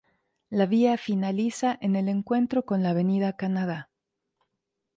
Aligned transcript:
La 0.49 0.65
vía 0.65 0.97
finaliza 0.97 1.77
en 1.79 1.95
el 1.95 2.09
encuentro 2.09 2.65
con 2.65 2.81
la 2.81 2.89
Avenida 2.89 3.33
Canadá. 3.35 3.91